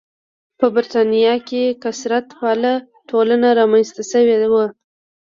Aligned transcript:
په 0.59 0.65
برېټانیا 0.75 1.33
کې 1.47 1.63
کثرت 1.83 2.25
پاله 2.39 2.73
ټولنه 3.09 3.47
رامنځته 3.59 4.01
شوې 4.11 4.37
وه. 4.51 4.65